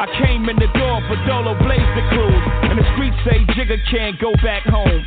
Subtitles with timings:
[0.00, 2.44] I came in the door for Dolo Blaze the cruise.
[2.72, 5.04] And the streets say Jigga can't go back home.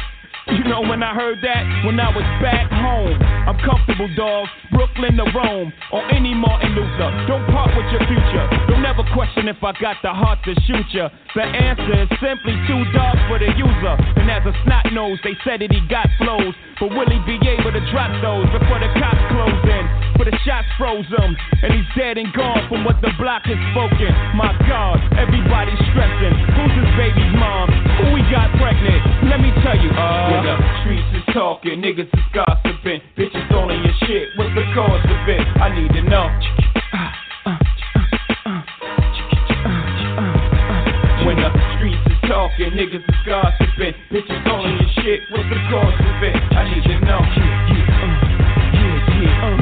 [0.54, 1.66] You know when I heard that?
[1.82, 3.18] When I was back home.
[3.50, 4.46] I'm comfortable, dog.
[4.70, 5.74] Brooklyn to Rome.
[5.90, 7.10] Or any Martin Luther.
[7.26, 8.46] Don't part with your future.
[8.70, 8.83] Don't
[9.14, 11.08] question if I got the heart to shoot ya.
[11.38, 13.96] The answer is simply too dark for the user.
[14.18, 16.54] And as a snot nose, they said that he got flows.
[16.82, 19.86] But will he be able to drop those before the cops close in?
[20.18, 21.38] For the shots froze him.
[21.62, 24.10] And he's dead and gone from what the block has spoken.
[24.34, 26.34] My God, everybody's stressing.
[26.58, 27.70] Who's his baby's mom?
[28.02, 29.30] Who we got pregnant?
[29.30, 29.94] Let me tell you.
[29.94, 33.02] Uh, when the streets is talking, niggas is gossiping.
[33.14, 34.34] Bitches owning your shit.
[34.42, 35.42] What's the cause of it?
[35.62, 36.73] I need to know.
[42.64, 43.94] Talking, niggas is gossiping.
[44.12, 45.22] Bitches calling your shit.
[45.32, 46.36] What's the cause of it?
[46.54, 47.22] I need to know.
[47.24, 47.92] Yeah,
[49.20, 49.58] yeah,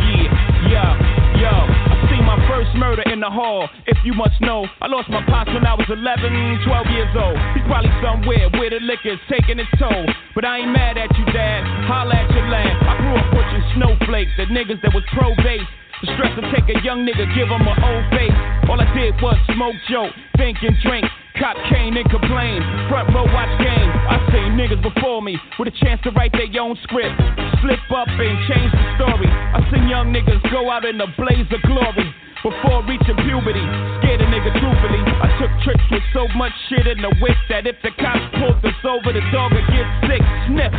[0.00, 0.26] yeah,
[0.70, 1.54] yeah, yo.
[1.54, 3.68] I seen my first murder in the hall.
[3.86, 7.38] If you must know, I lost my pops when I was 11, 12 years old.
[7.54, 10.06] He's probably somewhere where the liquor's taking its toll.
[10.34, 11.62] But I ain't mad at you, dad.
[11.86, 12.76] Holla at your land.
[12.82, 15.66] I grew up pushing snowflakes, the niggas that was pro base.
[16.02, 18.32] The stress to take a young nigga, give him an old face.
[18.72, 21.04] All I did was smoke, joke, think and drink.
[21.40, 22.60] Cop cane and complain.
[22.92, 23.88] Front row watch game.
[24.12, 27.16] I seen niggas before me with a chance to write their own script.
[27.64, 29.24] Slip up and change the story.
[29.24, 32.12] I seen young niggas go out in a blaze of glory.
[32.44, 33.64] Before reaching puberty,
[34.00, 35.00] scared a nigga truthfully.
[35.00, 38.60] I took trips with so much shit in the whip that if the cops pulled
[38.60, 40.20] us over, the dog would get sick.
[40.44, 40.72] Sniff,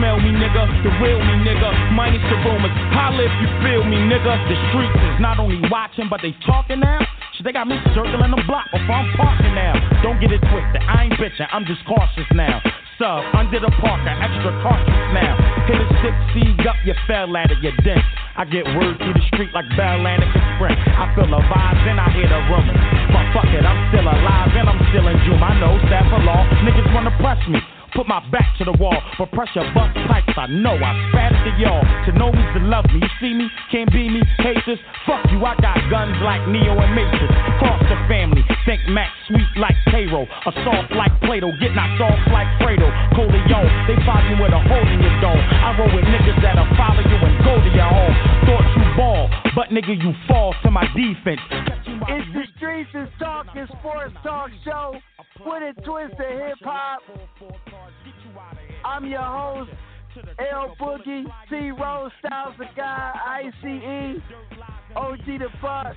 [0.00, 1.92] smell me, nigga, the real me, nigga.
[1.92, 4.32] Minus the rumors, holla if you feel me, nigga.
[4.48, 7.04] The streets is not only watching, but they talking now.
[7.44, 9.76] They got me circling the block before I'm parking now.
[10.02, 12.64] Don't get it twisted, I ain't bitching, I'm just cautious now.
[12.96, 15.36] Sub, under the parker, extra cautious now.
[15.68, 18.00] Hit a six seed up, you fell at it, you dent.
[18.40, 20.80] I get word through the street like Bell Atlantic Sprint.
[20.80, 22.80] I feel the vibes and I hear the rumors.
[23.12, 25.42] But fuck it, I'm still alive and I'm still in June.
[25.44, 27.60] I know staff for law, niggas wanna press me.
[27.96, 30.36] Put my back to the wall, but pressure bust pipes.
[30.36, 31.80] I know I spat it to y'all.
[31.80, 33.00] To know me's to love me.
[33.00, 34.76] You see me, can't be me, hate this.
[35.08, 37.32] Fuck you, I got guns like Neo and Matrix.
[37.56, 40.28] Cross the family, think Max sweet like Cairo.
[40.28, 42.84] A soft like Plato, get knocked off like Fredo.
[43.16, 45.40] Corleone, they find you with a hole in your dome.
[45.40, 48.14] I roll with niggas that'll follow you and go to your home.
[48.44, 49.24] Thought you ball,
[49.56, 51.40] but nigga, you fall to my defense.
[52.12, 55.00] It's the Streets is Talking Sports Talk Show
[55.44, 57.00] with a twist of hip hop.
[58.84, 59.70] I'm your host,
[60.38, 63.12] L Boogie, C Rose, Styles the Guy,
[63.44, 64.20] ICE,
[64.94, 65.94] OG the Fuck.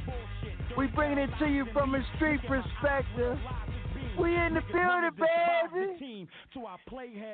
[0.78, 3.38] We bringing it to you from a street perspective.
[4.20, 5.12] We in the building,
[5.74, 6.28] baby.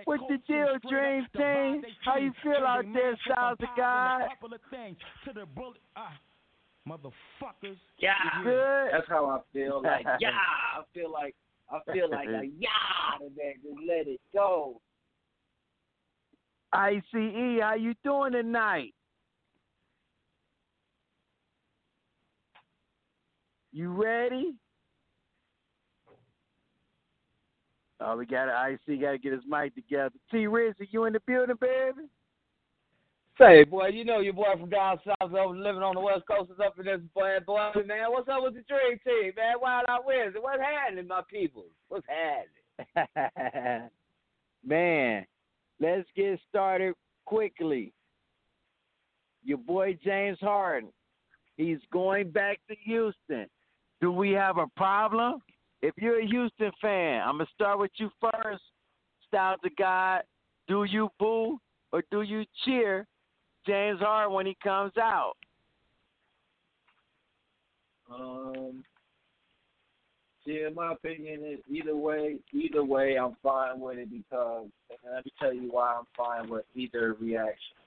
[0.06, 1.84] With the deal, Dream Team.
[2.04, 4.28] How you feel out there, Styles the Guy?
[6.88, 7.78] Motherfuckers.
[7.98, 8.14] Yeah,
[8.44, 8.90] Good.
[8.92, 9.82] that's how I feel.
[9.82, 11.36] Like yeah, I feel like
[11.70, 13.56] I feel like a yah today.
[13.64, 14.82] Just let it go.
[16.74, 17.02] ICE,
[17.62, 18.94] how you doing tonight?
[23.72, 24.56] You ready?
[28.00, 30.14] Oh, we got to IC, got to get his mic together.
[30.32, 32.08] T Riz, are you in the building, baby?
[33.38, 36.52] Say, boy, you know your boy from down south over living on the west coast
[36.52, 38.10] is up in this boy, boy, man.
[38.10, 39.56] What's up with the dream team, man?
[39.62, 40.40] Wild Out Wednesday.
[40.40, 41.66] What's happening, my people?
[41.90, 43.90] What's happening?
[44.66, 45.26] man,
[45.82, 46.94] let's get started
[47.26, 47.92] quickly.
[49.44, 50.92] Your boy James Harden,
[51.58, 53.48] he's going back to Houston.
[54.00, 55.40] Do we have a problem?
[55.82, 58.64] If you're a Houston fan, I'm gonna start with you first.
[59.28, 60.22] Styles of God,
[60.70, 61.60] do you boo
[61.92, 63.06] or do you cheer
[63.66, 65.34] James Harden when he comes out?
[68.14, 68.84] Um,
[70.46, 75.14] see, in my opinion, is either way, either way, I'm fine with it because, and
[75.14, 77.78] let me tell you why I'm fine with either reaction.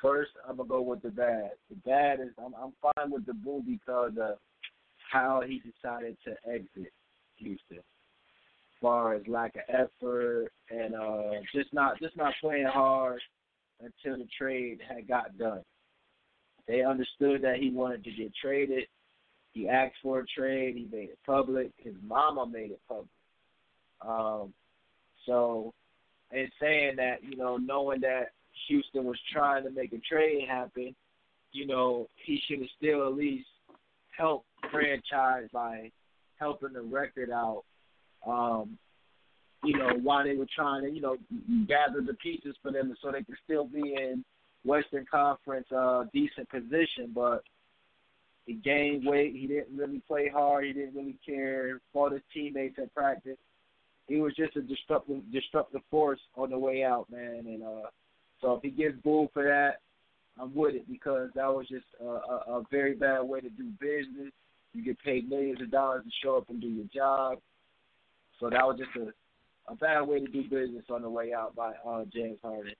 [0.00, 1.52] First, I'm gonna go with the bad.
[1.70, 4.36] The bad is I'm I'm fine with the boo because of
[5.10, 6.92] how he decided to exit
[7.36, 7.78] Houston.
[7.78, 13.20] As far as lack of effort and uh just not just not playing hard
[13.80, 15.62] until the trade had got done.
[16.66, 18.84] They understood that he wanted to get traded.
[19.52, 20.76] He asked for a trade.
[20.76, 21.72] He made it public.
[21.76, 23.08] His mama made it public.
[24.00, 24.52] Um,
[25.26, 25.72] so,
[26.32, 28.30] in saying that, you know, knowing that
[28.68, 30.94] Houston was trying to make a trade happen,
[31.52, 33.46] you know, he should have still at least
[34.16, 35.90] helped franchise by
[36.38, 37.62] helping the record out.
[38.26, 38.78] Um,
[39.64, 41.16] you know, while they were trying to, you know,
[41.66, 44.24] gather the pieces for them so they could still be in
[44.64, 47.42] Western Conference uh decent position, but
[48.46, 52.78] he gained weight, he didn't really play hard, he didn't really care, fought his teammates
[52.78, 53.38] at practice.
[54.06, 57.88] He was just a destructive destructive force on the way out, man, and uh
[58.40, 59.80] so if he gets booed for that,
[60.38, 63.70] I'm with it because that was just a, a, a very bad way to do
[63.80, 64.32] business.
[64.72, 67.38] You get paid millions of dollars to show up and do your job.
[68.40, 69.12] So that was just a
[69.68, 72.74] a bad way to do business on the way out by uh, James Harden.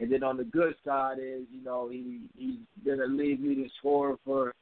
[0.00, 3.70] And then on the good side is, you know, he he's been a league leading
[3.78, 4.54] scorer for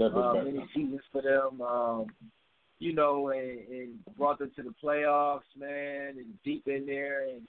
[0.00, 1.60] uh, many seasons for them.
[1.60, 2.06] Um,
[2.78, 7.42] you know, and, and brought them to the playoffs, man, and deep in there, and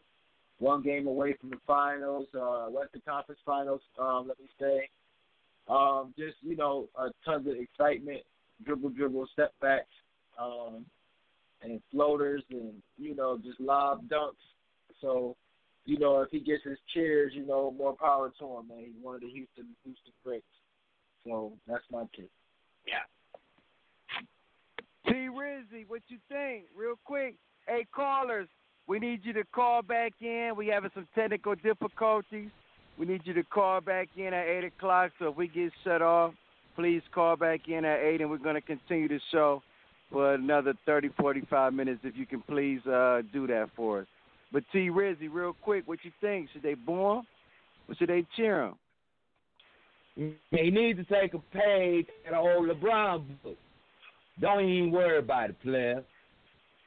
[0.57, 3.81] one game away from the finals, uh, Western Conference Finals.
[3.99, 4.89] Um, let me say,
[5.69, 8.21] um, just you know, a tons of excitement,
[8.65, 9.85] dribble, dribble, step backs.
[10.41, 10.85] Um,
[11.61, 14.33] and floaters and you know just lob dunks.
[15.01, 15.35] So
[15.85, 18.79] you know if he gets his cheers, you know more power to him, man.
[18.79, 20.45] He's one of the Houston Houston greats.
[21.25, 22.29] So that's my pick.
[22.87, 23.05] Yeah.
[25.05, 26.65] T Rizzy, what you think?
[26.75, 27.35] Real quick.
[27.67, 28.47] Hey callers,
[28.87, 30.53] we need you to call back in.
[30.55, 32.49] We having some technical difficulties.
[32.97, 35.11] We need you to call back in at eight o'clock.
[35.19, 36.33] So if we get shut off,
[36.75, 39.61] please call back in at eight, and we're to continue the show
[40.11, 44.07] for another 30, 45 minutes if you can please uh, do that for us.
[44.51, 46.49] But T Rizzy, real quick, what you think?
[46.51, 47.27] Should they boo him
[47.87, 48.75] or should they cheer him?
[50.15, 53.57] He need to take a page at an old LeBron book.
[54.41, 56.03] Don't even worry about it, player.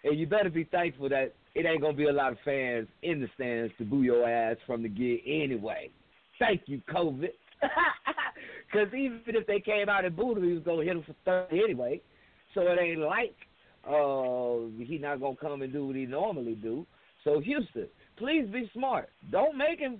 [0.04, 3.20] And you better be thankful that it ain't gonna be a lot of fans in
[3.20, 5.90] the stands to boo your ass from the gig anyway.
[6.38, 7.30] Thank you, COVID.
[8.72, 11.14] Because even if they came out and booed him, he was gonna hit him for
[11.24, 12.00] thirty anyway.
[12.54, 13.34] So it ain't like
[13.84, 16.86] uh he not gonna come and do what he normally do.
[17.24, 19.08] So Houston, please be smart.
[19.30, 19.98] Don't make him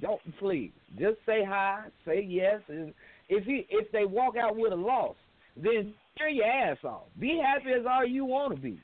[0.00, 0.72] don't please.
[0.98, 2.94] Just say hi, say yes, and
[3.28, 5.16] if he if they walk out with a loss,
[5.56, 7.04] then cheer your ass off.
[7.18, 8.80] Be happy as all you want to be.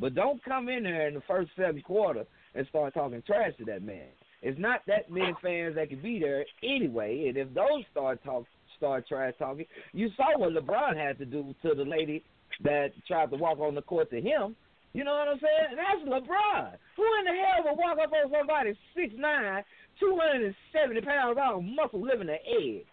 [0.00, 3.64] But don't come in there in the first seven quarter and start talking trash to
[3.66, 4.06] that man.
[4.42, 8.44] It's not that many fans that can be there anyway, and if those start talk
[8.76, 12.22] start trash talking, you saw what LeBron had to do to the lady
[12.64, 14.56] that tried to walk on the court to him.
[14.92, 15.76] You know what I'm saying?
[15.76, 16.72] That's LeBron.
[16.96, 19.62] Who in the hell would walk up on somebody six nine,
[20.00, 22.86] two hundred and seventy pounds all muscle living the egg?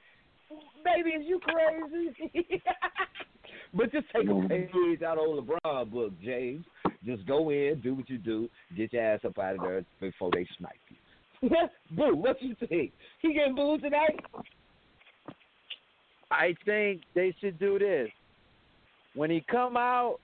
[0.84, 2.62] Baby, is you crazy?
[3.74, 6.66] but just take a page out of LeBron book, James.
[7.04, 10.32] Just go in, do what you do, get your ass up out of there before
[10.32, 11.50] they snipe you.
[11.50, 12.92] What boo, what you think?
[13.22, 14.20] He getting booed tonight?
[16.32, 18.10] I think they should do this.
[19.16, 20.20] When he come out,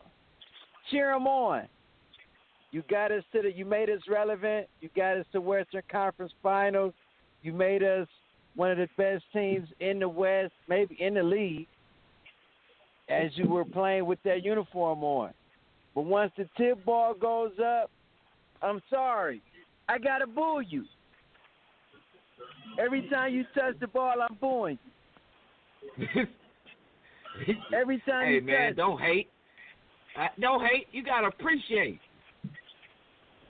[0.90, 1.68] cheer him on.
[2.72, 3.52] You got us to the.
[3.52, 4.68] You made us relevant.
[4.80, 6.94] You got us to Western Conference Finals.
[7.42, 8.08] You made us
[8.56, 11.68] one of the best teams in the West, maybe in the league.
[13.10, 15.34] As you were playing with that uniform on,
[15.94, 17.92] but once the tip ball goes up,
[18.62, 19.42] I'm sorry,
[19.90, 20.86] I gotta boo you.
[22.80, 24.80] Every time you touch the ball, I'm booing
[25.98, 26.26] you.
[27.74, 29.30] Every time hey you man, don't hate.
[30.20, 30.88] Uh, don't hate.
[30.92, 32.00] You gotta appreciate.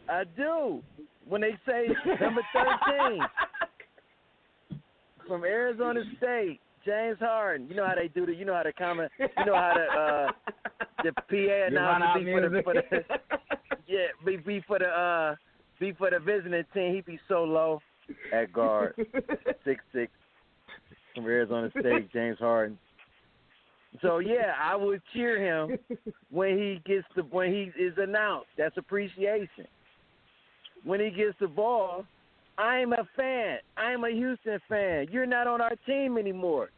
[0.10, 0.82] I do.
[1.28, 1.88] When they say
[2.22, 3.22] number thirteen
[5.28, 7.68] from Arizona State, James Harden.
[7.70, 8.34] You know how they do the.
[8.34, 9.12] You know how to comment.
[9.20, 10.52] You know how to uh,
[11.04, 13.04] the PA announcer be for the, for the
[13.88, 15.36] yeah be, be for the uh
[15.80, 16.96] be for the visiting team.
[16.96, 17.82] He be so low
[18.34, 18.96] at guard,
[19.64, 20.12] six six
[21.16, 22.78] from Arizona State, James Harden.
[24.02, 25.78] So yeah, I would cheer him
[26.30, 28.48] when he gets the when he is announced.
[28.58, 29.68] That's appreciation.
[30.84, 32.06] When he gets the ball,
[32.58, 33.58] I'm a fan.
[33.78, 35.08] I'm a Houston fan.
[35.12, 36.70] You're not on our team anymore.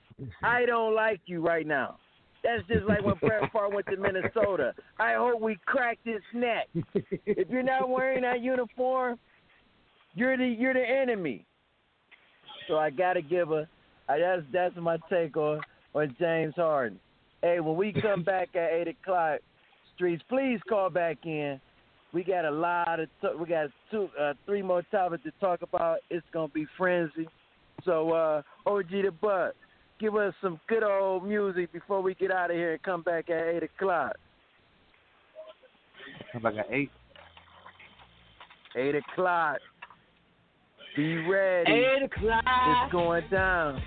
[0.42, 1.98] I don't like you right now.
[2.44, 4.74] That's just like when Brett Favre went to Minnesota.
[5.00, 6.68] I hope we crack his neck.
[7.26, 9.18] If you're not wearing that uniform,
[10.14, 11.46] you're the you're the enemy.
[12.68, 13.68] So I gotta give a.
[14.10, 15.62] I, that's that's my take on
[15.94, 17.00] on James Harden.
[17.42, 19.40] Hey, when we come back at eight o'clock,
[19.96, 21.60] streets, please call back in.
[22.14, 25.64] We got a lot of t- we got two uh, three more topics to talk
[25.64, 25.98] about.
[26.12, 27.28] It's gonna be frenzy.
[27.86, 29.56] So uh, OG the Butt,
[30.00, 33.30] give us some good old music before we get out of here and come back
[33.32, 34.16] at eight o'clock.
[36.32, 36.92] Come back at eight.
[38.76, 39.58] Eight o'clock.
[40.96, 41.72] Be ready.
[41.72, 42.44] Eight o'clock.
[42.46, 43.82] It's going down.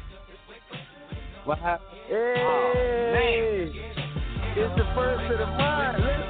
[1.44, 1.95] What happened?
[2.08, 3.66] Hey, Oh,
[4.54, 5.98] it's the first of the month.
[5.98, 6.22] Let's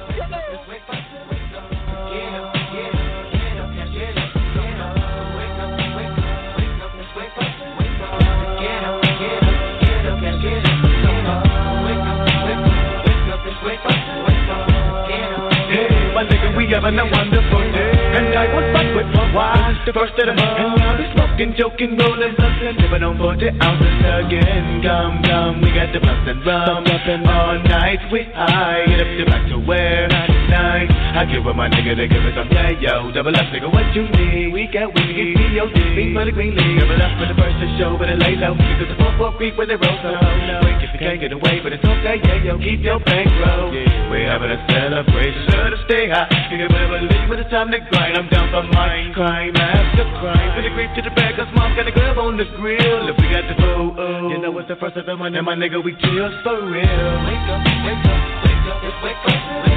[16.17, 17.93] my nigga, we having a wonderful day.
[18.17, 20.57] And I was back with my wife, the first of the month.
[20.57, 21.05] And now we
[21.37, 24.81] smoking, joking, rolling, and living on 40 ounces again.
[24.81, 26.83] Come, come, we got the blunts and rum.
[27.29, 30.09] All night we high, get up to back to where?
[30.09, 30.89] I night.
[30.89, 33.11] I give with my nigga to give us some yeah, yo.
[33.11, 34.49] Double up, nigga, what you need?
[34.51, 35.77] We got weed, get COD.
[35.93, 36.79] Green for the green league.
[36.79, 38.57] Double up for the first to show, but it lay low.
[38.57, 40.61] Because the 4 4 creep when they roll so low.
[40.65, 42.57] Quick if you can't get away, but it's okay, yeah, yo.
[42.57, 43.71] Keep your bankroll.
[44.09, 46.31] We're having a celebration, sure to stay high.
[46.49, 48.17] You can better believe when it's time to grind.
[48.17, 49.13] I'm down for mine.
[49.13, 49.53] Crime
[49.97, 50.53] after crime.
[50.55, 53.09] For the to the back, cause mom got a grub on the grill.
[53.09, 55.55] If we got the oh, you know it's the first of the month, and my
[55.55, 56.81] nigga, we chill for real.
[57.25, 59.76] Wake up, wake up, wake up, wake up, wake up.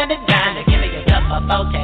[0.00, 0.56] And land it down.
[0.66, 1.83] Give me a cup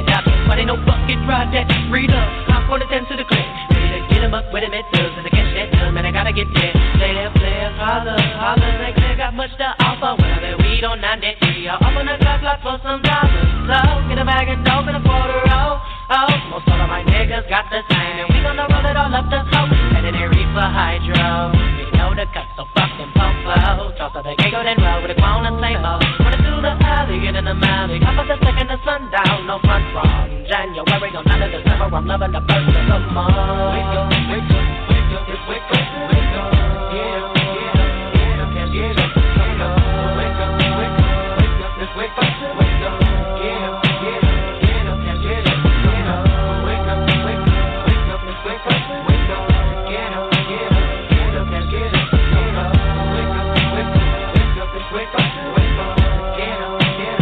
[31.93, 32.95] I'm loving the first of the.
[33.03, 36.55] Wake up, wake up, wake up, just wake up, wake up.
[36.95, 37.75] Yeah, yeah,
[38.15, 39.11] yeah, can't get up.
[39.11, 39.75] Wake up,
[40.15, 42.95] wake up, wake up, wake up, just wake up, wake up.
[43.43, 43.75] Yeah,
[44.07, 44.23] yeah,
[44.63, 45.59] yeah, can't get up.
[45.83, 46.23] Wake up,
[46.63, 48.79] wake up, wake up, wake up, just wake up,
[49.11, 49.51] wake up.
[49.91, 50.15] Yeah,
[50.47, 50.71] yeah,
[51.11, 52.07] yeah, can't get up.
[52.07, 52.71] Wake up,
[53.11, 55.27] wake up, wake up, wake up, just wake up,
[55.59, 55.99] wake up.
[56.39, 56.79] Get up.
[56.79, 57.19] Get.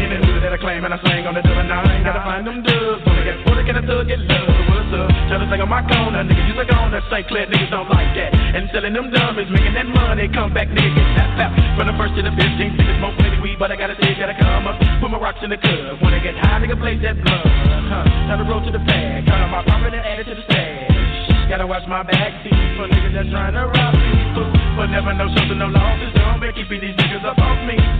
[0.00, 0.98] In the hood that I claim and I
[2.40, 3.04] find them dubs.
[3.04, 4.48] Wanna get put can I thug get love?
[4.72, 5.12] What's up?
[5.28, 6.42] Try to sing on my corner, nigga.
[6.48, 7.28] You suck on that St.
[7.28, 8.32] Clair, niggas don't like that.
[8.32, 10.24] And selling them dummies, making that money.
[10.32, 11.52] Come back, nigga, get that fat.
[11.76, 14.34] From the first to the 15th, niggas smoke plenty weed, but I gotta say, gotta
[14.40, 14.80] come up.
[15.04, 16.00] Put my rocks in the club.
[16.00, 17.44] Wanna get high, nigga, blaze that blood.
[17.44, 18.08] Huh?
[18.08, 19.28] Time to roll to the bag.
[19.28, 21.52] Count on my profit and add it to the stash.
[21.52, 24.10] Gotta watch my back seat for niggas that's trying to rob me.
[24.80, 26.14] But never know and no losses.
[26.16, 27.99] Don't be keeping these niggas up off me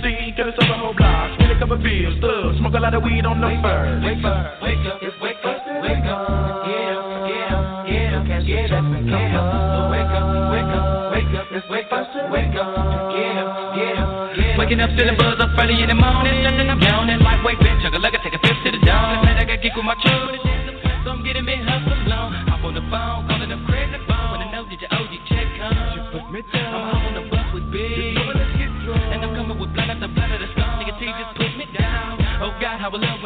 [2.20, 3.68] thugs, smoke a lot of weed on the wake fur.
[3.68, 6.64] Up, wake up, wake up, it's wake wake up.
[6.64, 8.84] Get up, get up, get up,
[9.36, 9.90] up.
[9.90, 11.90] Wake up, wake up, wake up, it's wake
[12.32, 12.72] wake up.
[13.12, 14.58] Get up, get up, get up.
[14.58, 17.82] Waking up, feeling buzz up early in the morning, nothing I'm and Life way back,
[17.82, 19.20] chug a take a sip to the dawn.
[19.20, 20.40] Tonight I got kicked with my children,
[21.04, 22.32] so I'm getting me hustled on.
[22.48, 24.30] Hop on the phone, calling up credit phone.
[24.32, 26.99] When I know that your OG check comes, you put me down.
[32.90, 33.20] Call the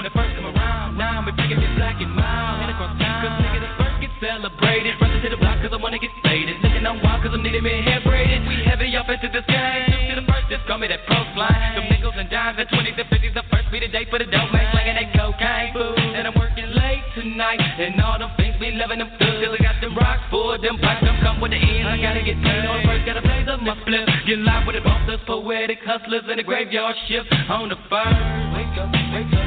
[1.48, 2.60] keep it black and mild.
[2.60, 3.20] Head across town.
[3.24, 4.92] Cause nigga, the first get celebrated.
[5.00, 6.56] Rushing to the block cause I wanna get faded.
[6.60, 8.44] Looking on wild cause I'm needing me hair braided.
[8.48, 9.84] We heavy off into this game.
[9.88, 11.76] Two to the first, just call me that pro line.
[11.76, 13.34] Them nickels and dimes and 20s and 50s.
[13.34, 14.68] The first be the day for the dope man.
[14.72, 15.98] Slanging that cocaine food.
[16.16, 17.60] And I'm working late tonight.
[17.60, 19.44] And all them things be loving them good.
[19.44, 21.04] Cause I got them rocks for them pipes.
[21.04, 21.88] Them come with the end.
[21.88, 23.02] I gotta get paid on the first.
[23.06, 24.08] Gotta blaze up my flip.
[24.28, 27.28] Get live with the bosses, poetic hustlers in the graveyard shift.
[27.48, 28.12] On the fire.
[28.52, 29.43] Wake up, wake up, up.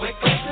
[0.00, 0.43] Wake up.